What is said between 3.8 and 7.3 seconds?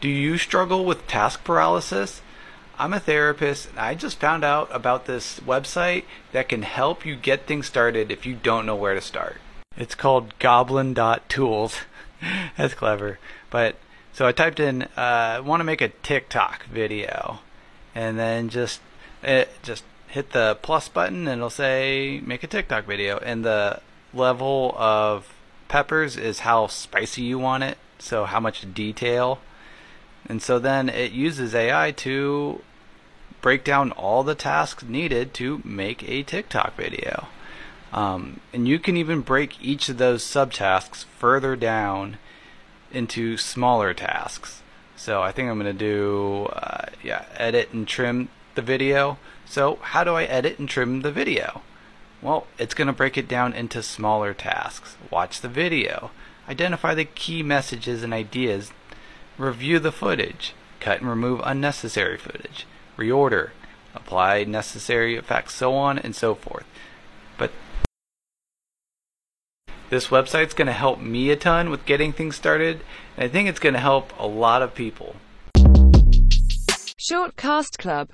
just found out about this website that can help you